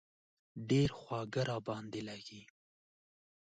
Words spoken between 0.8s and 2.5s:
خواږه را باندې لږي.